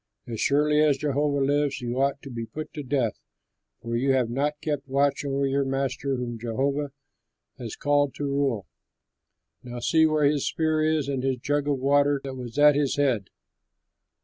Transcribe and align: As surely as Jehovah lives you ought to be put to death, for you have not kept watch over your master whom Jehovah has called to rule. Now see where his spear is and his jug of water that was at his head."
As 0.25 0.41
surely 0.41 0.79
as 0.81 0.97
Jehovah 0.97 1.45
lives 1.45 1.79
you 1.79 2.01
ought 2.01 2.23
to 2.23 2.31
be 2.31 2.47
put 2.47 2.73
to 2.73 2.81
death, 2.81 3.19
for 3.83 3.95
you 3.95 4.13
have 4.13 4.31
not 4.31 4.59
kept 4.59 4.87
watch 4.87 5.23
over 5.23 5.45
your 5.45 5.63
master 5.63 6.15
whom 6.15 6.39
Jehovah 6.39 6.91
has 7.59 7.75
called 7.75 8.15
to 8.15 8.23
rule. 8.23 8.65
Now 9.61 9.77
see 9.77 10.07
where 10.07 10.23
his 10.25 10.47
spear 10.47 10.81
is 10.83 11.07
and 11.07 11.21
his 11.21 11.37
jug 11.37 11.67
of 11.67 11.77
water 11.77 12.19
that 12.23 12.33
was 12.33 12.57
at 12.57 12.73
his 12.73 12.95
head." 12.95 13.29